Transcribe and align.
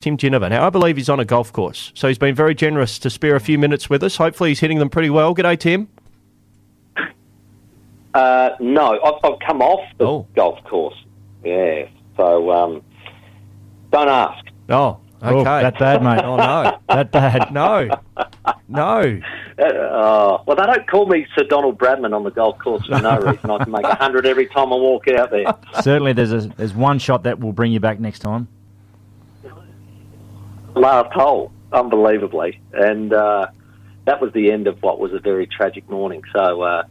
Tim 0.00 0.16
Ginever. 0.16 0.48
Now, 0.48 0.64
I 0.64 0.70
believe 0.70 0.96
he's 0.96 1.08
on 1.08 1.18
a 1.18 1.24
golf 1.24 1.52
course, 1.52 1.90
so 1.94 2.06
he's 2.06 2.18
been 2.18 2.34
very 2.34 2.54
generous 2.54 3.00
to 3.00 3.10
spare 3.10 3.34
a 3.34 3.40
few 3.40 3.58
minutes 3.58 3.90
with 3.90 4.04
us. 4.04 4.16
Hopefully, 4.16 4.50
he's 4.50 4.60
hitting 4.60 4.78
them 4.78 4.88
pretty 4.90 5.10
well. 5.10 5.34
G'day, 5.34 5.58
Tim. 5.58 5.88
Uh, 8.14 8.50
no, 8.60 9.00
I've, 9.02 9.14
I've 9.24 9.38
come 9.44 9.60
off 9.60 9.80
the 9.98 10.06
Oh. 10.06 10.26
golf 10.36 10.62
course. 10.64 10.94
Yeah, 11.44 11.88
so 12.16 12.50
um, 12.52 12.82
don't 13.90 14.08
ask. 14.08 14.44
Oh, 14.68 14.98
okay. 15.22 15.38
Oh, 15.40 15.42
that 15.44 15.78
bad, 15.80 16.02
mate. 16.02 16.22
Oh, 16.24 16.36
no. 16.36 16.78
That 16.88 17.10
bad. 17.12 17.52
No. 17.52 17.88
No. 18.68 19.20
Uh, 19.58 20.38
well, 20.46 20.54
they 20.56 20.62
don't 20.62 20.86
call 20.88 21.04
me 21.06 21.26
Sir 21.36 21.42
Donald 21.42 21.78
Bradman 21.80 22.14
on 22.14 22.22
the 22.22 22.30
golf 22.30 22.56
course 22.60 22.86
for 22.86 23.00
no 23.02 23.18
reason. 23.18 23.50
I 23.50 23.64
can 23.64 23.72
make 23.72 23.82
a 23.84 23.96
hundred 23.96 24.24
every 24.24 24.46
time 24.46 24.72
I 24.72 24.76
walk 24.76 25.08
out 25.08 25.32
there. 25.32 25.52
Certainly, 25.82 26.12
there's 26.12 26.30
a, 26.30 26.42
there's 26.56 26.74
one 26.74 27.00
shot 27.00 27.24
that 27.24 27.40
will 27.40 27.52
bring 27.52 27.72
you 27.72 27.80
back 27.80 27.98
next 27.98 28.20
time. 28.20 28.46
Last 30.78 31.12
hole, 31.12 31.52
unbelievably, 31.72 32.60
and 32.72 33.12
uh, 33.12 33.48
that 34.06 34.20
was 34.20 34.32
the 34.32 34.50
end 34.50 34.66
of 34.66 34.82
what 34.82 34.98
was 34.98 35.12
a 35.12 35.18
very 35.18 35.46
tragic 35.46 35.88
morning. 35.90 36.22
So, 36.32 36.62
uh, 36.62 36.84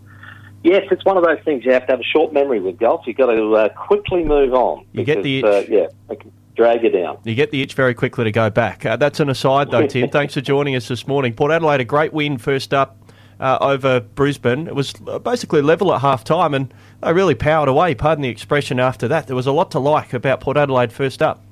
yes, 0.64 0.84
it's 0.92 1.06
one 1.06 1.18
of 1.18 1.24
those 1.24 1.40
things 1.44 1.66
you 1.66 1.72
have 1.72 1.86
to 1.88 1.94
have 1.94 2.00
a 2.00 2.04
short 2.04 2.34
memory 2.34 2.60
with 2.60 2.78
golf. 2.78 3.08
You've 3.08 3.18
got 3.18 3.28
to 3.28 3.56
uh, 3.56 3.70
quickly 3.70 4.24
move 4.24 4.54
on. 4.54 4.86
You 4.92 5.04
get 5.04 5.24
the 5.24 5.44
uh, 5.44 5.48
itch. 5.48 5.70
yeah, 5.70 5.88
it 6.10 6.20
can 6.20 6.32
drag 6.56 6.84
you 6.84 6.90
down. 6.90 7.20
You 7.24 7.34
get 7.36 7.52
the 7.52 7.62
itch 7.62 7.76
very 7.76 7.94
quickly 7.94 8.26
to 8.26 8.32
go 8.32 8.50
back. 8.50 8.86
Uh, 8.86 8.98
that's 8.98 9.20
an 9.20 9.30
aside, 9.30 9.72
though, 9.72 9.88
Tim. 9.88 10.10
Thanks 10.12 10.34
for 10.34 10.42
joining 10.42 10.76
us 10.76 10.88
this 10.88 11.08
morning. 11.08 11.34
Port 11.34 11.52
Adelaide, 11.52 11.82
a 11.82 11.86
great 11.86 12.12
win 12.12 12.38
first 12.38 12.74
up 12.74 12.98
uh, 13.40 13.58
over 13.62 14.00
Brisbane. 14.02 14.68
It 14.68 14.76
was 14.76 14.94
uh, 15.08 15.20
basically 15.20 15.62
level 15.62 15.94
at 15.94 16.02
half 16.02 16.24
time, 16.24 16.54
and 16.54 16.74
they 17.02 17.14
really 17.14 17.36
powered 17.36 17.70
away, 17.70 17.96
pardon 17.96 18.24
the 18.24 18.30
expression, 18.30 18.80
after 18.80 19.08
that. 19.08 19.28
There 19.28 19.36
was 19.36 19.48
a 19.48 19.52
lot 19.52 19.72
to 19.72 19.80
like 19.80 20.14
about 20.14 20.42
Port 20.42 20.58
Adelaide 20.58 20.92
first 20.92 21.22
up. 21.22 21.44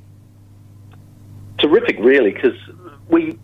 Terrific, 1.66 1.98
really, 2.00 2.32
because 2.32 2.58
we 3.10 3.40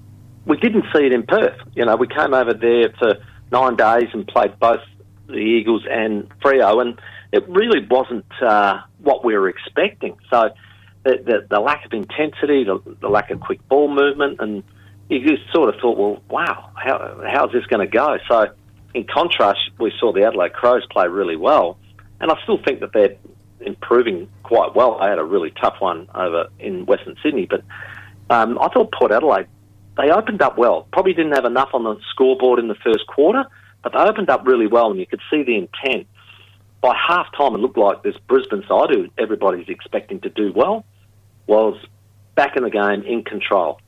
we 0.45 0.55
didn't 0.57 0.85
see 0.93 1.07
it 1.07 1.12
in 1.12 1.23
Perth. 1.23 1.57
You 1.75 1.85
know, 1.85 1.95
we 1.95 2.07
came 2.07 2.35
over 2.35 2.54
there 2.54 2.93
for 2.99 3.15
nine 3.51 3.76
days 3.76 4.09
and 4.13 4.27
played 4.27 4.59
both 4.59 4.82
the 5.26 5.37
Eagles 5.37 5.87
and 5.90 6.29
Freo, 6.40 6.82
and 6.82 7.01
it 7.32 7.49
really 7.49 7.84
wasn't 7.90 8.26
uh, 8.40 8.82
what 8.99 9.26
we 9.26 9.35
were 9.35 9.49
expecting. 9.49 10.18
So 10.29 10.51
the, 11.04 11.18
the, 11.26 11.48
the 11.49 11.60
lack 11.60 11.84
of 11.84 11.93
intensity, 11.93 12.63
the, 12.63 12.79
the 13.01 13.10
lack 13.10 13.32
of 13.32 13.40
quick 13.40 13.68
ball 13.68 13.91
movement, 13.91 14.40
and 14.40 14.63
you 15.10 15.27
just 15.27 15.51
sort 15.51 15.73
of 15.73 15.82
thought, 15.82 15.98
well, 15.98 16.21
wow, 16.29 16.70
how 16.76 17.23
how's 17.27 17.51
this 17.51 17.65
going 17.65 17.84
to 17.84 17.91
go? 17.91 18.20
So 18.29 18.54
in 18.93 19.05
contrast, 19.05 19.62
we 19.79 19.91
saw 19.99 20.13
the 20.13 20.27
Adelaide 20.27 20.54
Crows 20.54 20.85
play 20.91 21.07
really 21.07 21.38
well, 21.38 21.79
and 22.20 22.32
I 22.32 22.35
still 22.43 22.60
think 22.63 22.82
that 22.82 22.93
they're 22.93 23.15
improving 23.62 24.29
quite 24.43 24.76
well. 24.76 24.99
They 24.99 25.07
had 25.07 25.17
a 25.17 25.23
really 25.23 25.51
tough 25.60 25.77
one 25.79 26.07
over 26.13 26.49
in 26.60 26.85
Western 26.85 27.15
Sydney, 27.23 27.48
but 27.49 27.63
um, 28.32 28.57
I 28.60 28.70
thought 28.70 28.91
Port 28.91 29.12
Adelaide, 29.12 29.48
they 29.98 30.10
opened 30.10 30.41
up 30.41 30.57
well. 30.57 30.87
Probably 30.93 31.13
didn't 31.13 31.34
have 31.34 31.46
enough 31.46 31.70
on 31.74 31.84
the 31.84 31.98
scoreboard 32.12 32.60
in 32.60 32.68
the 32.70 32.76
first 32.76 33.05
quarter, 33.07 33.43
but 33.84 33.91
they 33.93 33.99
opened 33.99 34.29
up 34.29 34.48
really 34.48 34.68
well, 34.68 34.90
and 34.90 34.99
you 34.99 35.05
could 35.05 35.21
see 35.29 35.43
the 35.43 35.55
intent. 35.55 36.07
By 36.82 36.96
half 36.96 37.27
time, 37.38 37.54
it 37.54 37.60
looked 37.60 37.77
like 37.77 38.01
this 38.01 38.15
Brisbane 38.27 38.63
side, 38.68 38.90
who 38.90 39.07
everybody's 39.18 39.70
expecting 39.70 40.20
to 40.21 40.29
do 40.29 40.51
well, 40.55 40.85
was 41.46 41.76
back 42.35 42.55
in 42.55 42.63
the 42.63 42.70
game, 42.70 43.04
in 43.04 43.23
control. 43.23 43.79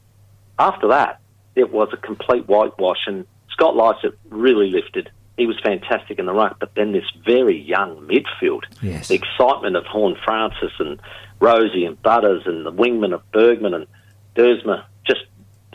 After 0.60 0.90
that, 0.90 1.20
it 1.56 1.72
was 1.72 1.90
a 1.94 1.98
complete 1.98 2.48
whitewash, 2.48 3.08
and 3.08 3.26
Scott 3.52 3.76
Lycett 3.76 4.18
really 4.30 4.70
lifted. 4.70 5.10
He 5.38 5.48
was 5.48 5.60
fantastic 5.64 6.20
in 6.20 6.26
the 6.26 6.34
ruck, 6.34 6.58
but 6.60 6.76
then 6.76 6.92
this 6.92 7.06
very 7.26 7.58
young 7.60 8.08
midfield, 8.08 8.64
Yes. 8.82 9.08
the 9.08 9.16
excitement 9.16 9.76
of 9.76 9.86
Horne-Francis 9.86 10.74
and 10.80 11.00
Rozee 11.40 11.88
and 11.88 12.00
Butters 12.04 12.44
and 12.46 12.66
the 12.66 12.72
wingman 12.72 13.14
of 13.14 13.22
Bergman 13.32 13.74
and 13.74 13.88
Duursma 14.36 14.86
just 15.06 15.22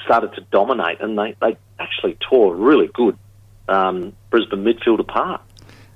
started 0.04 0.32
to 0.34 0.40
dominate, 0.52 1.00
and 1.00 1.18
they, 1.18 1.34
they 1.40 1.56
actually 1.78 2.16
tore 2.20 2.54
a 2.54 2.56
really 2.56 2.88
good 2.94 3.16
um, 3.68 4.12
Brisbane 4.30 4.64
midfield 4.64 5.00
apart. 5.00 5.42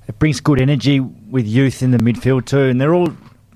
It 0.09 0.19
brings 0.19 0.41
good 0.41 0.61
energy 0.61 1.01
with 1.01 1.47
youth 1.47 1.83
in 1.83 1.91
the 1.91 1.99
midfield 1.99 2.47
too, 2.47 2.63
and 2.65 2.81
they're 2.81 2.95
all 2.95 3.09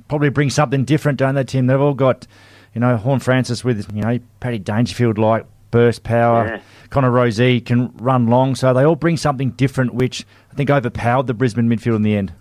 probably 0.08 0.30
bring 0.30 0.50
something 0.50 0.84
different, 0.84 1.18
don't 1.18 1.34
they, 1.34 1.44
Tim? 1.44 1.66
They've 1.66 1.80
all 1.80 1.94
got, 1.94 2.26
you 2.74 2.80
know, 2.80 2.96
Horne-Francis 2.96 3.64
with 3.64 3.92
you 3.94 4.02
know 4.02 4.18
Paddy 4.40 4.58
Dangerfield 4.58 5.18
like 5.18 5.46
burst 5.70 6.02
power. 6.02 6.46
Yeah. 6.46 6.60
Connor 6.90 7.10
Rozee 7.10 7.64
can 7.64 7.92
run 7.96 8.28
long, 8.28 8.54
so 8.54 8.72
they 8.72 8.84
all 8.84 8.94
bring 8.94 9.16
something 9.16 9.50
different, 9.50 9.94
which 9.94 10.24
I 10.52 10.54
think 10.54 10.70
overpowered 10.70 11.26
the 11.26 11.34
Brisbane 11.34 11.68
midfield 11.68 11.96
in 11.96 12.02
the 12.02 12.16
end. 12.16 12.32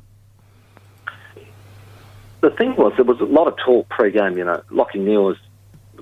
the 2.45 2.51
thing 2.51 2.75
was, 2.75 2.93
there 2.95 3.05
was 3.05 3.19
a 3.19 3.25
lot 3.25 3.47
of 3.47 3.55
talk 3.57 3.89
pre-game. 3.89 4.37
You 4.37 4.45
know, 4.45 4.61
Lachie 4.71 4.99
Neale 4.99 5.29
has 5.29 5.37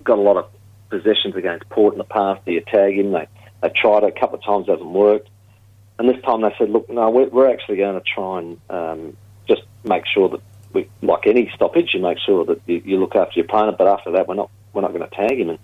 got 0.04 0.18
a 0.18 0.22
lot 0.22 0.38
of 0.38 0.46
possessions 0.94 1.36
against 1.36 1.68
Port 1.70 1.94
in 1.94 1.98
the 1.98 2.04
past. 2.04 2.42
You 2.46 2.62
tag 2.62 2.94
him? 2.96 3.12
They 3.12 3.28
they 3.62 3.70
tried 3.70 4.04
it 4.04 4.16
a 4.16 4.20
couple 4.20 4.38
of 4.38 4.44
times, 4.44 4.68
hasn't 4.68 4.90
worked. 4.90 5.30
And 5.98 6.08
this 6.08 6.22
time 6.24 6.42
they 6.42 6.54
said, 6.58 6.70
look, 6.70 6.90
no, 6.90 7.10
we're, 7.10 7.30
we're 7.30 7.52
actually 7.52 7.78
going 7.78 7.96
to 7.96 8.02
try 8.02 8.40
and 8.40 8.60
um, 8.70 9.18
just 9.48 9.62
make 9.84 10.04
sure 10.06 10.30
that 10.30 10.42
we, 10.74 10.90
like 11.02 11.28
any 11.28 11.50
stoppage, 11.56 11.94
you 11.94 12.02
make 12.02 12.18
sure 12.20 12.46
that 12.46 12.62
you, 12.66 12.82
you 12.84 13.00
look 13.00 13.16
after 13.16 13.40
your 13.40 13.46
opponent. 13.46 13.78
But 13.78 13.88
after 13.88 14.12
that, 14.12 14.28
we're 14.28 14.36
not 14.36 14.52
we're 14.74 14.82
not 14.82 14.94
going 14.94 15.08
to 15.08 15.16
tag 15.16 15.40
him. 15.40 15.50
And 15.50 15.60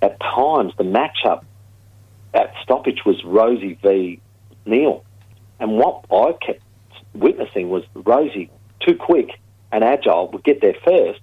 at 0.00 0.18
times, 0.20 0.72
the 0.76 0.84
matchup 0.84 1.44
at 2.34 2.54
stoppage 2.62 3.04
was 3.04 3.22
Rozee 3.22 3.80
v 3.82 4.20
Neale. 4.66 5.04
And 5.60 5.78
what 5.78 6.04
I 6.10 6.32
kept 6.44 6.62
witnessing 7.14 7.68
was 7.68 7.84
Rozee 7.94 8.48
too 8.80 8.96
quick 8.96 9.38
and 9.70 9.84
agile 9.84 10.28
would 10.32 10.44
get 10.44 10.60
there 10.60 10.74
first, 10.84 11.20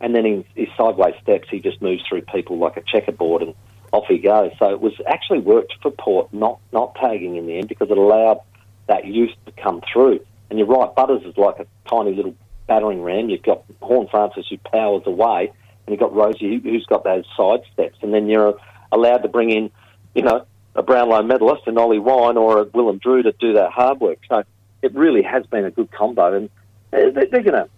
and 0.00 0.14
then 0.14 0.26
in 0.26 0.44
his 0.54 0.68
sideways 0.76 1.14
steps, 1.22 1.48
he 1.50 1.60
just 1.60 1.80
moves 1.80 2.02
through 2.08 2.22
people 2.22 2.58
like 2.58 2.76
a 2.76 2.82
checkerboard, 2.82 3.42
and 3.42 3.54
off 3.92 4.04
he 4.08 4.18
goes. 4.18 4.52
So 4.58 4.70
it 4.70 4.80
was 4.80 4.92
actually 5.06 5.40
worked 5.40 5.74
for 5.80 5.90
Port 5.90 6.32
not 6.32 6.58
not 6.72 6.94
tagging 6.96 7.36
in 7.36 7.46
the 7.46 7.56
end 7.58 7.68
because 7.68 7.90
it 7.90 7.98
allowed 7.98 8.40
that 8.86 9.06
youth 9.06 9.32
to 9.46 9.52
come 9.52 9.80
through. 9.92 10.20
And 10.50 10.58
you're 10.58 10.68
right, 10.68 10.94
Butters 10.94 11.22
is 11.24 11.36
like 11.38 11.58
a 11.58 11.66
tiny 11.88 12.14
little 12.14 12.34
battering 12.66 13.02
ram. 13.02 13.30
You've 13.30 13.42
got 13.42 13.62
Horne-Francis 13.80 14.46
who 14.48 14.58
powers 14.58 15.02
away, 15.06 15.52
and 15.86 15.92
you've 15.92 16.00
got 16.00 16.12
Rozee 16.12 16.62
who- 16.62 16.70
who's 16.70 16.86
got 16.86 17.04
those 17.04 17.24
side 17.36 17.62
steps, 17.72 17.98
and 18.02 18.12
then 18.12 18.28
you're 18.28 18.54
allowed 18.92 19.22
to 19.22 19.28
bring 19.28 19.50
in, 19.50 19.70
you 20.14 20.22
know, 20.22 20.44
a 20.74 20.82
Brownlow 20.82 21.22
medalist, 21.22 21.66
an 21.66 21.78
Ollie 21.78 21.98
Wine, 21.98 22.36
or 22.36 22.60
a 22.60 22.64
Willem 22.64 22.98
Drew 22.98 23.22
to 23.22 23.32
do 23.32 23.54
that 23.54 23.70
hard 23.70 24.00
work. 24.00 24.18
So 24.28 24.42
it 24.82 24.94
really 24.94 25.22
has 25.22 25.46
been 25.46 25.64
a 25.64 25.70
good 25.70 25.90
combo, 25.90 26.32
and 26.34 26.50
they're 26.90 27.10
going 27.10 27.44
to 27.52 27.68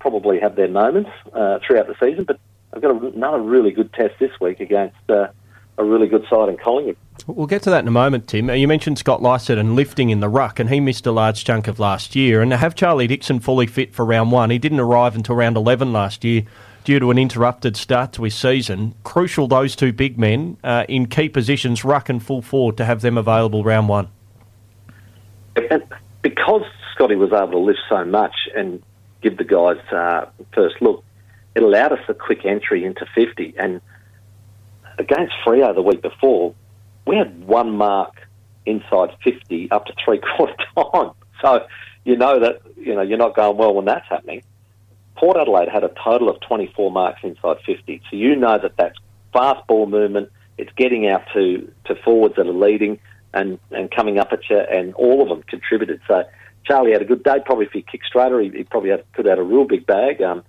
probably 0.00 0.40
have 0.40 0.56
their 0.56 0.68
moments 0.68 1.10
uh, 1.32 1.58
throughout 1.64 1.86
the 1.86 1.94
season. 2.00 2.24
But 2.24 2.40
I've 2.72 2.82
got 2.82 3.02
another 3.14 3.40
really 3.40 3.70
good 3.70 3.92
test 3.92 4.14
this 4.18 4.32
week 4.40 4.60
against 4.60 4.96
uh, 5.08 5.28
a 5.78 5.84
really 5.84 6.08
good 6.08 6.24
side 6.28 6.48
in 6.48 6.56
Collingwood. 6.56 6.96
We'll 7.26 7.46
get 7.46 7.62
to 7.62 7.70
that 7.70 7.80
in 7.80 7.88
a 7.88 7.92
moment, 7.92 8.28
Tim. 8.28 8.50
Uh, 8.50 8.54
You 8.54 8.68
mentioned 8.68 8.98
Scott 8.98 9.22
Lycett 9.22 9.58
and 9.58 9.76
lifting 9.76 10.10
in 10.10 10.20
the 10.20 10.28
ruck, 10.28 10.58
and 10.58 10.70
he 10.70 10.80
missed 10.80 11.06
a 11.06 11.12
large 11.12 11.44
chunk 11.44 11.68
of 11.68 11.78
last 11.78 12.16
year. 12.16 12.42
And 12.42 12.50
to 12.50 12.56
have 12.56 12.74
Charlie 12.74 13.06
Dixon 13.06 13.40
fully 13.40 13.66
fit 13.66 13.94
for 13.94 14.04
round 14.04 14.32
one, 14.32 14.50
he 14.50 14.58
didn't 14.58 14.80
arrive 14.80 15.14
until 15.14 15.36
round 15.36 15.56
11 15.56 15.92
last 15.92 16.24
year 16.24 16.42
due 16.84 16.98
to 16.98 17.10
an 17.10 17.18
interrupted 17.18 17.76
start 17.76 18.12
to 18.14 18.22
his 18.24 18.34
season. 18.34 18.94
Crucial, 19.04 19.46
those 19.46 19.76
two 19.76 19.92
big 19.92 20.18
men 20.18 20.56
uh, 20.64 20.84
in 20.88 21.06
key 21.06 21.28
positions, 21.28 21.84
ruck 21.84 22.08
and 22.08 22.22
full 22.22 22.42
forward, 22.42 22.76
to 22.78 22.84
have 22.84 23.02
them 23.02 23.18
available 23.18 23.64
round 23.64 23.88
one. 23.88 24.08
And 25.56 25.82
because 26.22 26.62
Scotty 26.94 27.16
was 27.16 27.32
able 27.32 27.52
to 27.52 27.58
lift 27.58 27.80
so 27.88 28.04
much 28.04 28.34
and 28.56 28.82
give 29.22 29.36
the 29.36 29.44
guys 29.44 29.78
uh, 29.92 30.26
first 30.54 30.76
look, 30.80 31.04
it 31.54 31.62
allowed 31.62 31.92
us 31.92 32.00
a 32.08 32.14
quick 32.14 32.44
entry 32.44 32.84
into 32.84 33.06
50. 33.14 33.54
And 33.58 33.80
against 34.98 35.34
Freo 35.44 35.74
the 35.74 35.82
week 35.82 36.02
before, 36.02 36.54
we 37.06 37.16
had 37.16 37.44
one 37.44 37.70
mark 37.76 38.14
inside 38.66 39.10
50 39.24 39.70
up 39.70 39.86
to 39.86 39.94
three 40.04 40.20
quarter 40.36 40.54
time. 40.74 41.12
So 41.42 41.66
you 42.04 42.16
know 42.16 42.38
that 42.40 42.62
you 42.76 42.94
know 42.94 43.02
you're 43.02 43.18
not 43.18 43.34
going 43.34 43.56
well 43.56 43.74
when 43.74 43.84
that's 43.86 44.08
happening. 44.08 44.42
Port 45.16 45.36
Adelaide 45.36 45.68
had 45.68 45.84
a 45.84 45.90
total 46.02 46.30
of 46.30 46.40
24 46.40 46.90
marks 46.90 47.20
inside 47.22 47.58
50. 47.66 48.00
So 48.10 48.16
you 48.16 48.36
know 48.36 48.58
that 48.58 48.76
that's 48.78 48.98
fast 49.32 49.66
ball 49.66 49.86
movement. 49.86 50.30
It's 50.56 50.72
getting 50.76 51.08
out 51.08 51.22
to, 51.34 51.70
to 51.86 51.94
forwards 51.96 52.36
that 52.36 52.46
are 52.46 52.52
leading 52.52 52.98
and, 53.34 53.58
and 53.70 53.90
coming 53.90 54.18
up 54.18 54.32
at 54.32 54.48
you, 54.48 54.58
and 54.58 54.94
all 54.94 55.22
of 55.22 55.28
them 55.28 55.42
contributed. 55.42 56.00
So 56.08 56.24
Charlie 56.64 56.92
had 56.92 57.02
a 57.02 57.06
good 57.06 57.22
day. 57.22 57.38
Probably 57.44 57.66
if 57.66 57.72
he 57.72 57.82
kicked 57.82 58.06
straighter, 58.06 58.40
he, 58.40 58.50
he 58.50 58.64
probably 58.64 58.90
had, 58.90 59.04
could 59.12 59.26
have 59.26 59.38
had 59.38 59.38
a 59.38 59.42
real 59.42 59.64
big 59.64 59.86
bag. 59.86 60.22
Um, 60.22 60.44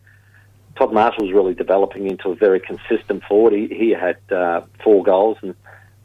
Todd 0.78 0.94
Marshall 0.94 1.26
was 1.26 1.34
really 1.34 1.54
developing 1.54 2.08
into 2.08 2.30
a 2.30 2.36
very 2.36 2.60
consistent 2.60 3.24
forward. 3.24 3.54
He, 3.54 3.68
he 3.68 3.90
had 3.92 4.18
uh, 4.32 4.62
four 4.84 5.04
goals, 5.04 5.38
and 5.42 5.56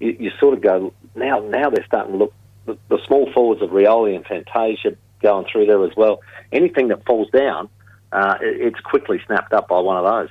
you, 0.01 0.17
you 0.19 0.31
sort 0.41 0.55
of 0.55 0.61
go 0.61 0.93
now. 1.15 1.41
Now 1.41 1.71
they're 1.71 1.87
starting 1.87 2.13
to 2.13 2.19
look 2.19 2.35
the, 2.67 2.77
the 2.89 2.99
small 3.07 3.31
forwards 3.33 3.63
of 3.63 3.71
Rioli 3.71 4.15
and 4.15 4.25
Fantasia 4.27 4.97
going 5.23 5.47
through 5.51 5.67
there 5.67 5.83
as 5.85 5.97
well. 5.97 6.21
Anything 6.53 6.89
that 6.89 7.05
falls 7.07 7.31
down, 7.31 7.69
uh, 8.13 8.37
it, 8.41 8.61
it's 8.61 8.81
quickly 8.81 9.21
snapped 9.27 9.53
up 9.53 9.69
by 9.69 9.79
one 9.79 9.97
of 9.97 10.05
those. 10.05 10.29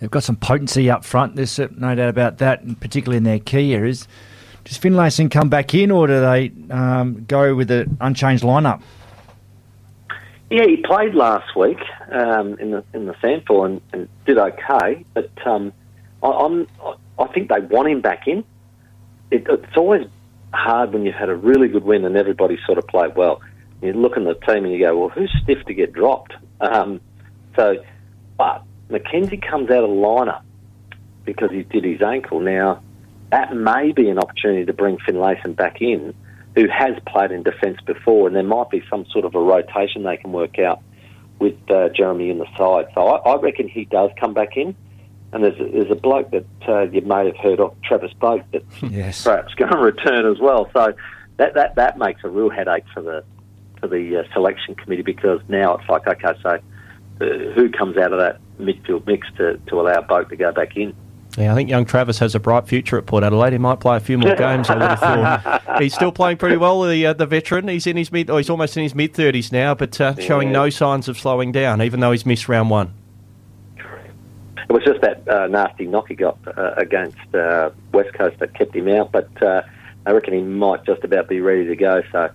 They've 0.00 0.10
got 0.10 0.22
some 0.22 0.36
potency 0.36 0.88
up 0.90 1.04
front. 1.04 1.36
There's 1.36 1.58
no 1.58 1.94
doubt 1.94 2.08
about 2.08 2.38
that, 2.38 2.62
and 2.62 2.80
particularly 2.80 3.18
in 3.18 3.24
their 3.24 3.40
key 3.40 3.74
areas. 3.74 4.06
Does 4.64 4.78
Finlayson 4.78 5.30
come 5.30 5.48
back 5.48 5.74
in, 5.74 5.90
or 5.90 6.06
do 6.06 6.20
they 6.20 6.52
um, 6.70 7.24
go 7.26 7.54
with 7.54 7.68
the 7.68 7.88
unchanged 8.00 8.44
lineup? 8.44 8.82
Yeah, 10.50 10.64
he 10.66 10.78
played 10.78 11.14
last 11.14 11.54
week 11.56 11.78
um, 12.10 12.58
in 12.58 12.70
the 12.70 12.84
in 12.94 13.06
the 13.06 13.14
sample 13.20 13.64
and, 13.64 13.80
and 13.92 14.08
did 14.24 14.38
okay, 14.38 15.04
but 15.12 15.30
um, 15.46 15.72
I, 16.22 16.28
I'm, 16.28 16.66
I 17.18 17.26
think 17.28 17.50
they 17.50 17.60
want 17.60 17.88
him 17.88 18.00
back 18.00 18.26
in. 18.26 18.44
It, 19.30 19.46
it's 19.48 19.76
always 19.76 20.06
hard 20.54 20.92
when 20.92 21.04
you've 21.04 21.14
had 21.14 21.28
a 21.28 21.36
really 21.36 21.68
good 21.68 21.84
win 21.84 22.04
and 22.04 22.16
everybody 22.16 22.58
sort 22.64 22.78
of 22.78 22.86
played 22.86 23.14
well. 23.14 23.42
You 23.82 23.92
look 23.92 24.16
in 24.16 24.24
the 24.24 24.34
team 24.34 24.64
and 24.64 24.72
you 24.72 24.80
go, 24.80 24.98
well, 24.98 25.08
who's 25.08 25.32
stiff 25.42 25.64
to 25.66 25.74
get 25.74 25.92
dropped? 25.92 26.32
Um, 26.60 27.00
so, 27.54 27.76
but 28.36 28.64
McKenzie 28.90 29.40
comes 29.46 29.70
out 29.70 29.84
of 29.84 29.90
lineup 29.90 30.42
because 31.24 31.50
he 31.50 31.62
did 31.62 31.84
his 31.84 32.00
ankle. 32.02 32.40
Now, 32.40 32.82
that 33.30 33.54
may 33.54 33.92
be 33.92 34.08
an 34.08 34.18
opportunity 34.18 34.64
to 34.64 34.72
bring 34.72 34.98
Finlayson 34.98 35.54
back 35.54 35.80
in, 35.80 36.14
who 36.54 36.66
has 36.68 36.94
played 37.06 37.30
in 37.30 37.42
defence 37.42 37.78
before, 37.86 38.26
and 38.26 38.34
there 38.36 38.42
might 38.42 38.70
be 38.70 38.82
some 38.90 39.04
sort 39.06 39.24
of 39.24 39.34
a 39.34 39.40
rotation 39.40 40.02
they 40.02 40.16
can 40.16 40.32
work 40.32 40.58
out 40.58 40.80
with 41.38 41.56
uh, 41.70 41.88
Jeremy 41.90 42.30
in 42.30 42.38
the 42.38 42.46
side. 42.56 42.86
So 42.94 43.06
I, 43.06 43.30
I 43.30 43.40
reckon 43.40 43.68
he 43.68 43.84
does 43.84 44.10
come 44.18 44.34
back 44.34 44.56
in. 44.56 44.74
And 45.30 45.44
there's 45.44 45.60
a, 45.60 45.64
there's 45.70 45.90
a 45.90 45.94
bloke 45.94 46.30
that 46.30 46.46
uh, 46.66 46.82
you 46.84 47.02
may 47.02 47.26
have 47.26 47.36
heard 47.36 47.60
of, 47.60 47.76
Travis 47.82 48.12
Boak, 48.18 48.44
that's 48.50 48.82
Yes. 48.82 49.24
perhaps 49.24 49.52
going 49.54 49.70
to 49.70 49.78
return 49.78 50.24
as 50.24 50.38
well. 50.40 50.70
So 50.72 50.94
that, 51.36 51.52
that, 51.52 51.74
that 51.74 51.98
makes 51.98 52.22
a 52.24 52.28
real 52.30 52.48
headache 52.50 52.84
for 52.94 53.02
the 53.02 53.24
for 53.78 53.86
the 53.86 54.18
uh, 54.18 54.32
selection 54.32 54.74
committee 54.74 55.02
because 55.02 55.40
now 55.48 55.76
it's 55.76 55.88
like, 55.88 56.06
okay, 56.06 56.36
so 56.42 56.50
uh, 56.50 57.52
who 57.54 57.70
comes 57.70 57.96
out 57.96 58.12
of 58.12 58.18
that 58.18 58.40
midfield 58.58 59.06
mix 59.06 59.28
to, 59.36 59.56
to 59.68 59.80
allow 59.80 60.00
Boak 60.00 60.30
to 60.30 60.36
go 60.36 60.50
back 60.50 60.76
in? 60.76 60.96
Yeah, 61.36 61.52
I 61.52 61.54
think 61.54 61.68
young 61.68 61.84
Travis 61.84 62.18
has 62.18 62.34
a 62.34 62.40
bright 62.40 62.66
future 62.66 62.98
at 62.98 63.06
Port 63.06 63.22
Adelaide. 63.22 63.52
He 63.52 63.58
might 63.58 63.80
play 63.80 63.96
a 63.96 64.00
few 64.00 64.18
more 64.18 64.34
games. 64.36 64.70
I 64.70 64.74
would 64.74 64.82
have 64.82 64.98
thought. 64.98 65.80
He's 65.82 65.94
still 65.94 66.10
playing 66.10 66.38
pretty 66.38 66.56
well. 66.56 66.82
The 66.82 67.06
uh, 67.06 67.12
the 67.12 67.26
veteran. 67.26 67.68
He's 67.68 67.86
in 67.86 67.96
his 67.96 68.10
mid. 68.10 68.30
Oh, 68.30 68.38
he's 68.38 68.50
almost 68.50 68.76
in 68.76 68.82
his 68.82 68.94
mid 68.94 69.14
thirties 69.14 69.52
now, 69.52 69.74
but 69.74 70.00
uh, 70.00 70.14
showing 70.16 70.50
no 70.50 70.70
signs 70.70 71.08
of 71.08 71.18
slowing 71.18 71.52
down, 71.52 71.82
even 71.82 72.00
though 72.00 72.12
he's 72.12 72.26
missed 72.26 72.48
round 72.48 72.70
one. 72.70 72.94
It 73.76 74.72
was 74.72 74.84
just 74.84 75.00
that 75.00 75.26
uh, 75.28 75.46
nasty 75.46 75.86
knock 75.86 76.08
he 76.08 76.14
got 76.14 76.38
uh, 76.46 76.74
against 76.76 77.16
uh, 77.34 77.70
West 77.92 78.12
Coast 78.14 78.38
that 78.40 78.54
kept 78.54 78.74
him 78.76 78.88
out, 78.88 79.12
but 79.12 79.30
uh, 79.42 79.62
I 80.04 80.10
reckon 80.10 80.34
he 80.34 80.42
might 80.42 80.84
just 80.84 81.04
about 81.04 81.28
be 81.28 81.40
ready 81.40 81.66
to 81.66 81.76
go. 81.76 82.02
So 82.12 82.30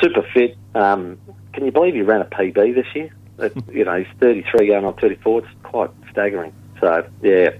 super 0.00 0.22
fit. 0.34 0.58
Um, 0.74 1.18
can 1.52 1.64
you 1.64 1.72
believe 1.72 1.94
he 1.94 2.02
ran 2.02 2.20
a 2.20 2.26
PB 2.26 2.74
this 2.74 2.86
year? 2.94 3.10
You 3.72 3.86
know, 3.86 3.96
he's 3.96 4.06
33 4.20 4.66
going 4.66 4.84
on 4.84 4.94
34. 4.96 5.38
It's 5.38 5.48
quite 5.62 5.90
staggering. 6.10 6.52
So 6.80 7.06
yeah, 7.22 7.50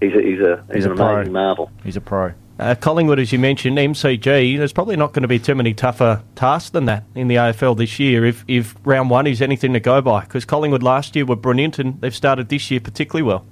he's 0.00 0.14
a, 0.14 0.22
he's 0.22 0.40
a 0.40 0.64
he's, 0.66 0.76
He's 0.76 0.86
a 0.86 0.90
an 0.90 0.96
pro. 0.96 1.16
amazing 1.16 1.32
marvel. 1.32 1.70
He's 1.84 1.96
a 1.96 2.00
pro. 2.00 2.32
Uh, 2.58 2.74
Collingwood, 2.74 3.20
as 3.20 3.32
you 3.32 3.38
mentioned, 3.38 3.78
MCG. 3.78 4.58
There's 4.58 4.72
probably 4.72 4.96
not 4.96 5.12
going 5.12 5.22
to 5.22 5.28
be 5.28 5.38
too 5.38 5.54
many 5.54 5.74
tougher 5.74 6.24
tasks 6.34 6.70
than 6.70 6.86
that 6.86 7.04
in 7.14 7.28
the 7.28 7.36
AFL 7.36 7.76
this 7.76 7.98
year. 8.00 8.24
If 8.24 8.44
if 8.48 8.74
round 8.84 9.10
one 9.10 9.26
is 9.26 9.40
anything 9.40 9.72
to 9.74 9.80
go 9.80 10.00
by, 10.00 10.22
because 10.22 10.44
Collingwood 10.44 10.82
last 10.82 11.14
year 11.14 11.24
were 11.24 11.36
brilliant 11.36 11.78
and 11.78 12.00
they've 12.00 12.14
started 12.14 12.48
this 12.48 12.70
year 12.70 12.80
particularly 12.80 13.22
well. 13.22 13.46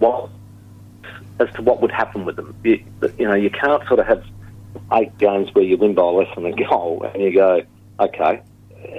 What 0.00 0.30
as 1.38 1.48
to 1.54 1.62
what 1.62 1.80
would 1.80 1.90
happen 1.90 2.26
with 2.26 2.36
them? 2.36 2.54
You, 2.62 2.84
you 3.18 3.26
know, 3.26 3.34
you 3.34 3.50
can't 3.50 3.86
sort 3.88 4.00
of 4.00 4.06
have 4.06 4.24
eight 4.92 5.16
games 5.18 5.54
where 5.54 5.64
you 5.64 5.76
win 5.78 5.94
by 5.94 6.02
less 6.02 6.34
than 6.34 6.44
a 6.46 6.52
goal, 6.52 7.02
and 7.14 7.22
you 7.22 7.32
go, 7.32 7.62
okay, 7.98 8.42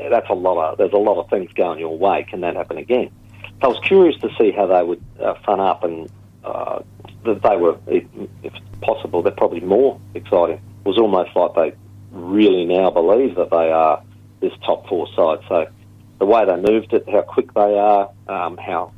that's 0.10 0.30
a 0.30 0.34
lot 0.34 0.72
of 0.72 0.78
there's 0.80 0.94
a 0.94 0.98
lot 0.98 1.22
of 1.22 1.30
things 1.30 1.52
going 1.54 1.80
your 1.80 1.96
way. 1.98 2.26
Can 2.28 2.42
that 2.42 2.56
happen 2.56 2.78
again? 2.78 3.12
I 3.62 3.68
was 3.68 3.80
curious 3.84 4.20
to 4.22 4.30
see 4.40 4.52
how 4.52 4.66
they 4.66 4.84
would 4.84 5.04
uh, 5.20 5.36
front 5.44 5.62
up, 5.62 5.84
and 5.84 6.10
uh, 6.44 6.82
that 7.26 7.42
they 7.44 7.58
were, 7.58 7.78
if 7.88 8.06
if 8.44 8.54
possible, 8.82 9.22
they're 9.22 9.32
probably 9.32 9.60
more 9.60 10.00
exciting. 10.16 10.58
It 10.58 10.88
was 10.88 10.98
almost 10.98 11.36
like 11.36 11.54
they 11.54 11.78
really 12.12 12.66
now 12.66 12.90
believe 12.90 13.36
that 13.36 13.52
they 13.52 13.72
are 13.72 14.04
this 14.40 14.54
top 14.66 14.88
four 14.88 15.08
side. 15.16 15.40
So 15.48 15.68
the 16.20 16.26
way 16.26 16.46
they 16.46 16.56
moved 16.56 16.94
it, 16.94 17.08
how 17.08 17.22
quick 17.22 17.54
they 17.54 17.78
are, 17.78 18.10
um, 18.28 18.58
how 18.58 18.92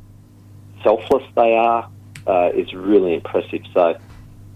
selfless 0.82 1.24
they 1.36 1.54
are, 1.54 1.88
uh, 2.26 2.50
is 2.54 2.72
really 2.72 3.14
impressive. 3.14 3.62
So 3.74 3.98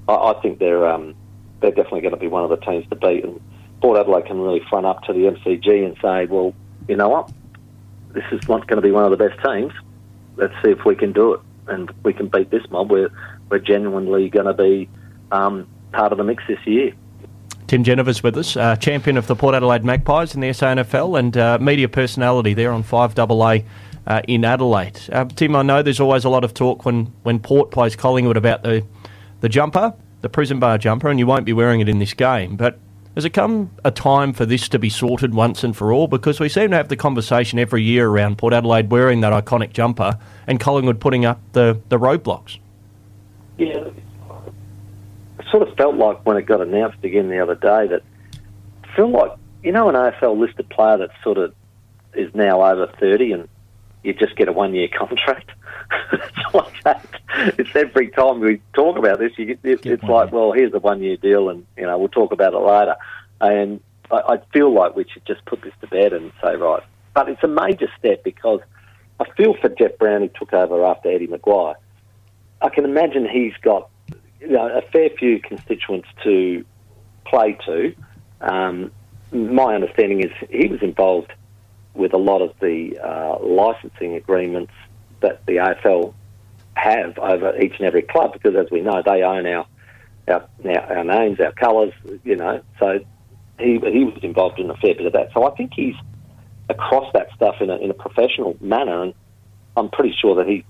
I, 0.09 0.13
I 0.13 0.41
think 0.41 0.59
they're 0.59 0.87
um, 0.89 1.15
they're 1.61 1.71
definitely 1.71 2.01
going 2.01 2.15
to 2.15 2.21
be 2.21 2.29
one 2.29 2.45
of 2.45 2.51
the 2.51 2.65
teams 2.65 2.89
to 2.89 2.97
beat. 2.97 3.25
And 3.25 3.41
Port 3.83 3.99
Adelaide 3.99 4.27
can 4.27 4.41
really 4.41 4.63
front 4.71 4.87
up 4.87 5.03
to 5.03 5.13
the 5.13 5.21
MCG 5.21 5.85
and 5.85 5.97
say, 6.01 6.27
well, 6.27 6.55
you 6.89 6.97
know 6.97 7.09
what, 7.09 7.31
this 8.15 8.25
is 8.33 8.49
not 8.49 8.67
going 8.67 8.81
to 8.81 8.83
be 8.83 8.91
one 8.91 9.05
of 9.05 9.11
the 9.11 9.17
best 9.17 9.39
teams. 9.45 9.73
Let's 10.39 10.55
see 10.65 10.71
if 10.71 10.85
we 10.85 10.95
can 10.95 11.13
do 11.13 11.35
it 11.35 11.41
and 11.67 11.93
we 12.03 12.13
can 12.13 12.29
beat 12.29 12.51
this 12.51 12.63
mob. 12.71 12.91
We're 12.91 13.11
we're 13.51 13.59
genuinely 13.59 14.29
going 14.31 14.47
to 14.47 14.55
be 14.55 14.89
um, 15.33 15.67
part 15.93 16.13
of 16.13 16.19
the 16.19 16.25
mix 16.25 16.45
this 16.49 16.59
year. 16.67 16.93
Tim 17.67 17.85
Ginever's 17.85 18.23
with 18.23 18.37
us, 18.39 18.57
uh, 18.57 18.77
champion 18.77 19.19
of 19.19 19.27
the 19.27 19.37
Port 19.37 19.55
Adelaide 19.55 19.85
Magpies 19.85 20.35
in 20.35 20.41
the 20.41 20.49
SANFL 20.49 21.19
and 21.19 21.37
uh, 21.37 21.59
media 21.59 21.87
personality 21.87 22.55
there 22.55 22.73
on 22.73 22.83
5AA 22.83 23.65
uh, 24.07 24.23
in 24.27 24.45
Adelaide. 24.45 24.99
Uh, 25.13 25.27
Tim, 25.27 25.55
I 25.55 25.63
know 25.63 25.83
there's 25.83 26.01
always 26.01 26.25
a 26.25 26.31
lot 26.31 26.45
of 26.45 26.55
talk 26.55 26.87
when, 26.87 27.13
when 27.25 27.39
Port 27.39 27.71
plays 27.71 27.95
Collingwood 27.95 28.39
about 28.39 28.63
the, 28.63 28.87
the 29.41 29.51
jumper, 29.51 29.93
the 30.23 30.31
prison 30.31 30.59
bar 30.59 30.79
jumper, 30.79 31.09
and 31.09 31.19
you 31.19 31.27
won't 31.27 31.45
be 31.45 31.53
wearing 31.53 31.81
it 31.81 31.91
in 31.91 31.99
this 31.99 32.15
game. 32.15 32.57
But 32.57 32.79
has 33.19 33.25
it 33.25 33.31
come 33.31 33.73
a 33.85 33.91
time 33.91 34.33
for 34.33 34.47
this 34.47 34.69
to 34.69 34.79
be 34.79 34.89
sorted 34.89 35.35
once 35.35 35.65
and 35.65 35.77
for 35.77 35.93
all? 35.93 36.07
Because 36.07 36.39
we 36.39 36.49
seem 36.49 36.71
to 36.71 36.77
have 36.77 36.87
the 36.87 36.95
conversation 36.95 37.59
every 37.59 37.83
year 37.83 38.09
around 38.09 38.39
Port 38.39 38.55
Adelaide 38.55 38.93
wearing 38.93 39.23
that 39.23 39.33
iconic 39.33 39.73
jumper 39.73 40.17
and 40.47 40.61
Collingwood 40.61 41.01
putting 41.01 41.25
up 41.25 41.41
the, 41.51 41.81
the 41.89 41.99
roadblocks. 41.99 42.61
Yeah, 43.57 43.89
it 45.41 45.47
sort 45.51 45.67
of 45.69 45.77
felt 45.77 45.97
like 45.97 46.25
when 46.25 46.37
it 46.37 46.43
got 46.43 46.61
announced 46.61 47.03
again 47.03 47.29
the 47.29 47.41
other 47.41 47.57
day 47.57 47.89
that 47.89 48.03
I 48.85 48.95
feel 48.95 49.11
like 49.11 49.33
you 49.65 49.73
know 49.73 49.89
an 49.89 49.97
AFL 49.97 50.39
listed 50.39 50.69
player 50.69 50.99
that 50.99 51.11
sort 51.25 51.39
of 51.39 51.53
is 52.15 52.33
now 52.37 52.63
over 52.63 52.87
thirty 53.01 53.33
and 53.33 53.49
you 54.05 54.13
just 54.15 54.37
get 54.37 54.47
a 54.47 54.53
one 54.53 54.77
year 54.77 54.87
contract. 54.97 55.51
it's 56.13 56.55
like 56.55 56.85
that. 56.85 57.18
It's 57.59 57.75
every 57.77 58.09
time 58.09 58.41
we 58.41 58.61
talk 58.73 58.97
about 58.97 59.19
this, 59.19 59.33
you 59.37 59.59
it, 59.63 59.85
it's 59.85 60.03
like, 60.03 60.33
well, 60.33 60.53
here's 60.53 60.73
a 60.73 60.79
one 60.79 61.03
year 61.03 61.17
deal, 61.17 61.51
and 61.51 61.67
you 61.77 61.85
know 61.85 61.99
we'll 61.99 62.09
talk 62.09 62.33
about 62.33 62.55
it 62.55 62.59
later. 62.59 62.97
And 63.41 63.81
I, 64.11 64.17
I 64.17 64.39
feel 64.53 64.73
like 64.73 64.97
we 64.97 65.05
should 65.13 65.27
just 65.27 65.45
put 65.45 65.63
this 65.63 65.75
to 65.81 65.87
bed 65.89 66.13
and 66.13 66.33
say 66.43 66.57
right. 66.57 66.83
But 67.15 67.29
it's 67.29 67.43
a 67.43 67.49
major 67.49 67.89
step 67.99 68.25
because 68.25 68.61
I 69.21 69.25
feel 69.37 69.55
for 69.61 69.69
Jeff 69.69 69.99
Browne 69.99 70.23
who 70.23 70.29
took 70.29 70.53
over 70.53 70.85
after 70.85 71.11
Eddie 71.11 71.27
McGuire. 71.27 71.75
I 72.61 72.69
can 72.71 72.85
imagine 72.85 73.29
he's 73.29 73.55
got 73.63 73.91
you 74.41 74.49
know, 74.49 74.69
a 74.69 74.83
fair 74.91 75.11
few 75.11 75.41
constituents 75.41 76.09
to 76.25 76.65
play 77.27 77.59
to. 77.67 77.95
Um, 78.41 78.91
my 79.33 79.75
understanding 79.75 80.21
is 80.21 80.33
he 80.51 80.69
was 80.69 80.83
involved 80.83 81.33
with 81.95 82.15
a 82.15 82.19
lot 82.19 82.41
of 82.41 82.55
the 82.61 82.99
uh, 82.99 83.39
licensing 83.41 84.15
agreements 84.15 84.73
that 85.21 85.45
the 85.47 85.57
AFL 85.57 86.15
have 86.79 87.19
over 87.19 87.57
each 87.61 87.75
and 87.79 87.87
every 87.87 88.03
club 88.03 88.33
because, 88.33 88.55
as 88.55 88.71
we 88.71 88.81
know, 88.81 89.03
they 89.05 89.23
own 89.23 89.47
our 89.47 89.67
our, 90.29 90.49
our, 90.65 90.99
our 90.99 91.05
names, 91.05 91.41
our 91.41 91.53
colours, 91.53 91.93
you 92.25 92.37
know. 92.37 92.63
So 92.79 93.01
he 93.59 93.79
he 93.79 94.05
was 94.05 94.19
involved 94.23 94.59
in 94.59 94.71
a 94.71 94.77
fair 94.77 94.95
bit 94.95 95.07
of 95.07 95.13
that. 95.15 95.31
So 95.33 95.51
I 95.51 95.55
think 95.55 95.73
he's 95.75 95.97
across 96.69 97.11
that 97.15 97.29
stuff 97.35 97.57
in 97.61 97.71
a 97.71 97.77
in 97.77 97.91
a 97.91 97.95
professional 97.95 98.57
manner, 98.61 99.03
and 99.03 99.15
I'm 99.77 99.89
pretty 99.91 100.15
sure 100.21 100.37
that 100.37 100.47
he 100.47 100.65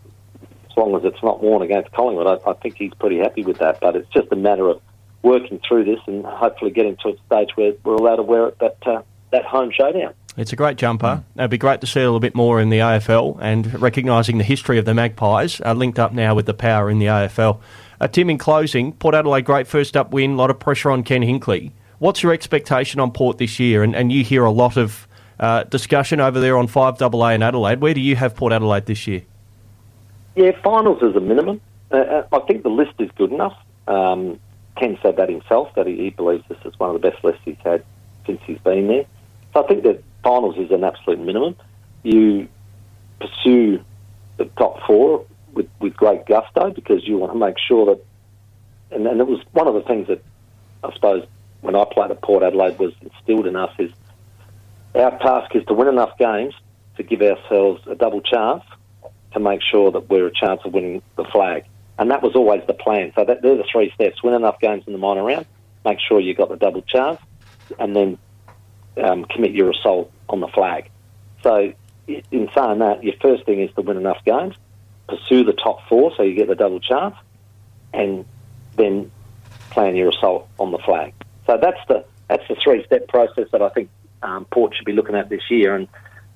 as 0.70 0.76
long 0.76 0.94
as 0.94 1.04
it's 1.04 1.22
not 1.22 1.42
worn 1.42 1.62
against 1.62 1.92
Collingwood, 1.92 2.26
I, 2.26 2.50
I 2.50 2.54
think 2.54 2.76
he's 2.76 2.94
pretty 2.94 3.18
happy 3.18 3.42
with 3.42 3.58
that. 3.58 3.80
But 3.80 3.96
it's 3.96 4.08
just 4.10 4.28
a 4.32 4.36
matter 4.36 4.68
of 4.68 4.80
working 5.22 5.60
through 5.66 5.84
this 5.84 5.98
and 6.06 6.24
hopefully 6.24 6.70
getting 6.70 6.96
to 7.02 7.08
a 7.08 7.16
stage 7.26 7.50
where 7.56 7.72
we're 7.84 7.94
allowed 7.94 8.16
to 8.16 8.22
wear 8.22 8.48
it 8.48 8.58
that 8.60 8.78
uh, 8.86 9.02
that 9.32 9.44
home 9.44 9.70
showdown. 9.72 10.14
It's 10.38 10.52
a 10.52 10.56
great 10.56 10.76
jumper. 10.76 11.24
It'd 11.36 11.50
be 11.50 11.58
great 11.58 11.80
to 11.80 11.86
see 11.88 11.98
a 11.98 12.04
little 12.04 12.20
bit 12.20 12.36
more 12.36 12.60
in 12.60 12.70
the 12.70 12.78
AFL 12.78 13.38
and 13.40 13.80
recognising 13.82 14.38
the 14.38 14.44
history 14.44 14.78
of 14.78 14.84
the 14.84 14.94
Magpies, 14.94 15.60
uh, 15.66 15.72
linked 15.72 15.98
up 15.98 16.12
now 16.12 16.36
with 16.36 16.46
the 16.46 16.54
power 16.54 16.88
in 16.88 17.00
the 17.00 17.06
AFL. 17.06 17.58
Uh, 18.00 18.06
Tim, 18.06 18.30
in 18.30 18.38
closing, 18.38 18.92
Port 18.92 19.16
Adelaide, 19.16 19.44
great 19.44 19.66
first 19.66 19.96
up 19.96 20.12
win, 20.12 20.32
a 20.32 20.36
lot 20.36 20.48
of 20.48 20.60
pressure 20.60 20.92
on 20.92 21.02
Ken 21.02 21.22
Hinkley. 21.22 21.72
What's 21.98 22.22
your 22.22 22.32
expectation 22.32 23.00
on 23.00 23.10
Port 23.10 23.38
this 23.38 23.58
year? 23.58 23.82
And, 23.82 23.96
and 23.96 24.12
you 24.12 24.22
hear 24.22 24.44
a 24.44 24.52
lot 24.52 24.76
of 24.76 25.08
uh, 25.40 25.64
discussion 25.64 26.20
over 26.20 26.38
there 26.38 26.56
on 26.56 26.68
5AA 26.68 27.34
in 27.34 27.42
Adelaide. 27.42 27.80
Where 27.80 27.92
do 27.92 28.00
you 28.00 28.14
have 28.14 28.36
Port 28.36 28.52
Adelaide 28.52 28.86
this 28.86 29.08
year? 29.08 29.22
Yeah, 30.36 30.52
finals 30.62 31.02
is 31.02 31.16
a 31.16 31.20
minimum. 31.20 31.60
Uh, 31.90 31.96
uh, 31.96 32.26
I 32.30 32.38
think 32.46 32.62
the 32.62 32.68
list 32.68 32.92
is 33.00 33.10
good 33.16 33.32
enough. 33.32 33.58
Um, 33.88 34.38
Ken 34.76 34.96
said 35.02 35.16
that 35.16 35.28
himself, 35.28 35.74
that 35.74 35.88
he, 35.88 35.96
he 35.96 36.10
believes 36.10 36.44
this 36.48 36.58
is 36.64 36.78
one 36.78 36.94
of 36.94 37.02
the 37.02 37.10
best 37.10 37.24
lists 37.24 37.40
he's 37.44 37.56
had 37.64 37.84
since 38.24 38.40
he's 38.46 38.58
been 38.58 38.86
there. 38.86 39.06
So 39.52 39.64
I 39.64 39.66
think 39.66 39.82
that 39.82 40.04
finals 40.28 40.56
is 40.58 40.70
an 40.70 40.84
absolute 40.84 41.18
minimum. 41.18 41.56
You 42.02 42.48
pursue 43.18 43.82
the 44.36 44.44
top 44.44 44.86
four 44.86 45.24
with, 45.54 45.68
with 45.80 45.96
great 45.96 46.26
gusto 46.26 46.70
because 46.70 47.06
you 47.06 47.16
want 47.16 47.32
to 47.32 47.38
make 47.38 47.56
sure 47.58 47.86
that, 47.86 48.04
and, 48.94 49.06
and 49.06 49.20
it 49.20 49.26
was 49.26 49.40
one 49.52 49.66
of 49.66 49.74
the 49.74 49.82
things 49.82 50.08
that 50.08 50.22
I 50.84 50.92
suppose 50.92 51.26
when 51.62 51.74
I 51.74 51.84
played 51.90 52.10
at 52.10 52.20
Port 52.20 52.42
Adelaide 52.42 52.78
was 52.78 52.92
instilled 53.00 53.46
in 53.46 53.56
us 53.56 53.72
is 53.78 53.90
our 54.94 55.18
task 55.18 55.56
is 55.56 55.64
to 55.66 55.74
win 55.74 55.88
enough 55.88 56.16
games 56.18 56.54
to 56.96 57.02
give 57.02 57.22
ourselves 57.22 57.82
a 57.86 57.94
double 57.94 58.20
chance 58.20 58.64
to 59.32 59.40
make 59.40 59.60
sure 59.62 59.90
that 59.90 60.10
we're 60.10 60.26
a 60.26 60.32
chance 60.32 60.60
of 60.64 60.74
winning 60.74 61.02
the 61.16 61.24
flag. 61.24 61.64
And 61.98 62.10
that 62.10 62.22
was 62.22 62.36
always 62.36 62.62
the 62.66 62.74
plan. 62.74 63.12
So 63.16 63.24
that, 63.24 63.42
they're 63.42 63.56
the 63.56 63.64
three 63.70 63.90
steps. 63.94 64.22
Win 64.22 64.34
enough 64.34 64.60
games 64.60 64.84
in 64.86 64.92
the 64.92 64.98
minor 64.98 65.24
round, 65.24 65.46
make 65.84 65.98
sure 66.00 66.20
you've 66.20 66.36
got 66.36 66.48
the 66.48 66.56
double 66.56 66.82
chance, 66.82 67.20
and 67.78 67.96
then 67.96 68.18
um, 69.02 69.24
commit 69.24 69.52
your 69.52 69.70
assault 69.70 70.10
on 70.28 70.40
the 70.40 70.48
flag. 70.48 70.90
So 71.42 71.72
in 72.06 72.48
saying 72.54 72.78
that, 72.78 73.02
your 73.02 73.14
first 73.20 73.44
thing 73.44 73.60
is 73.60 73.70
to 73.74 73.82
win 73.82 73.96
enough 73.96 74.24
games, 74.24 74.54
pursue 75.08 75.44
the 75.44 75.52
top 75.52 75.86
four 75.88 76.12
so 76.16 76.22
you 76.22 76.34
get 76.34 76.48
the 76.48 76.54
double 76.54 76.80
chance, 76.80 77.14
and 77.92 78.24
then 78.76 79.10
plan 79.70 79.96
your 79.96 80.10
assault 80.10 80.48
on 80.58 80.70
the 80.70 80.78
flag. 80.78 81.14
So 81.46 81.58
that's 81.60 81.80
the 81.88 82.04
that's 82.28 82.46
the 82.48 82.56
three 82.62 82.84
step 82.84 83.08
process 83.08 83.48
that 83.52 83.62
I 83.62 83.70
think 83.70 83.88
um, 84.22 84.44
Port 84.46 84.74
should 84.74 84.84
be 84.84 84.92
looking 84.92 85.14
at 85.14 85.28
this 85.28 85.42
year, 85.50 85.74
and 85.74 85.88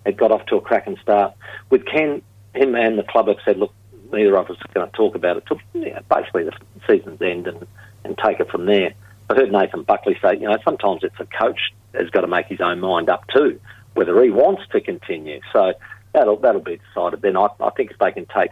it 0.06 0.16
got 0.16 0.32
off 0.32 0.46
to 0.46 0.56
a 0.56 0.60
cracking 0.60 0.96
start. 1.02 1.34
With 1.70 1.84
Ken, 1.86 2.22
him 2.54 2.74
and 2.74 2.98
the 2.98 3.02
club 3.02 3.28
have 3.28 3.36
said, 3.44 3.58
look, 3.58 3.74
neither 4.12 4.36
of 4.36 4.50
us 4.50 4.56
are 4.56 4.72
going 4.72 4.90
to 4.90 4.96
talk 4.96 5.14
about 5.14 5.36
it 5.36 5.44
till 5.46 5.58
you 5.74 5.94
basically 6.10 6.44
the 6.44 6.52
season's 6.88 7.20
end 7.20 7.46
and, 7.46 7.66
and 8.04 8.18
take 8.18 8.40
it 8.40 8.50
from 8.50 8.66
there. 8.66 8.94
I 9.30 9.34
heard 9.34 9.52
Nathan 9.52 9.82
Buckley 9.82 10.18
say, 10.22 10.34
you 10.34 10.48
know, 10.48 10.56
sometimes 10.64 11.02
it's 11.02 11.18
a 11.18 11.26
coach 11.26 11.72
has 11.94 12.10
got 12.10 12.22
to 12.22 12.26
make 12.26 12.46
his 12.46 12.60
own 12.60 12.80
mind 12.80 13.08
up 13.08 13.26
too, 13.28 13.60
whether 13.94 14.22
he 14.22 14.30
wants 14.30 14.62
to 14.72 14.80
continue. 14.80 15.40
So 15.52 15.72
that'll 16.12 16.36
that'll 16.36 16.60
be 16.60 16.80
decided. 16.88 17.22
Then 17.22 17.36
I, 17.36 17.48
I 17.60 17.70
think 17.70 17.90
if 17.90 17.98
they 17.98 18.12
can 18.12 18.26
take 18.26 18.50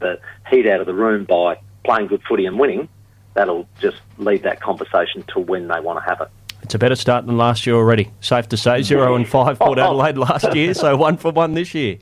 the 0.00 0.20
heat 0.50 0.66
out 0.66 0.80
of 0.80 0.86
the 0.86 0.94
room 0.94 1.24
by 1.24 1.58
playing 1.84 2.08
good 2.08 2.22
footy 2.28 2.46
and 2.46 2.58
winning, 2.58 2.88
that'll 3.34 3.68
just 3.80 4.00
leave 4.18 4.42
that 4.42 4.60
conversation 4.60 5.22
to 5.34 5.40
when 5.40 5.68
they 5.68 5.80
want 5.80 5.98
to 5.98 6.08
have 6.08 6.20
it. 6.20 6.28
It's 6.62 6.74
a 6.74 6.78
better 6.78 6.94
start 6.94 7.26
than 7.26 7.36
last 7.36 7.66
year 7.66 7.74
already. 7.74 8.10
Safe 8.20 8.48
to 8.50 8.56
say, 8.56 8.82
zero 8.82 9.16
and 9.16 9.28
five 9.28 9.58
Port 9.58 9.78
Adelaide 9.78 10.16
last 10.16 10.54
year, 10.54 10.74
so 10.74 10.96
one 10.96 11.16
for 11.16 11.32
one 11.32 11.54
this 11.54 11.74
year. 11.74 11.98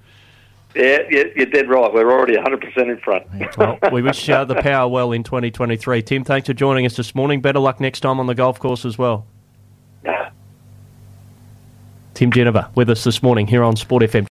Yeah, 0.74 0.98
you're 1.10 1.46
dead 1.46 1.68
right. 1.68 1.92
We're 1.92 2.12
already 2.12 2.36
100% 2.36 2.76
in 2.76 2.98
front. 2.98 3.26
well, 3.58 3.78
we 3.90 4.02
wish 4.02 4.28
uh, 4.28 4.44
the 4.44 4.54
power 4.56 4.88
well 4.88 5.10
in 5.10 5.24
2023. 5.24 6.02
Tim, 6.02 6.22
thanks 6.22 6.46
for 6.46 6.54
joining 6.54 6.86
us 6.86 6.96
this 6.96 7.12
morning. 7.12 7.40
Better 7.40 7.58
luck 7.58 7.80
next 7.80 8.00
time 8.00 8.20
on 8.20 8.26
the 8.26 8.36
golf 8.36 8.60
course 8.60 8.84
as 8.84 8.96
well. 8.96 9.26
Tim 12.20 12.30
Ginever 12.30 12.68
with 12.74 12.90
us 12.90 13.02
this 13.02 13.22
morning 13.22 13.46
here 13.46 13.62
on 13.62 13.76
Sport 13.76 14.02
FM. 14.02 14.28